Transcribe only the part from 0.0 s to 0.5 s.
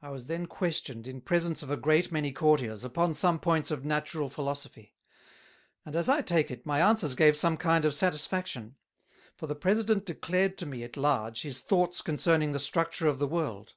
I was then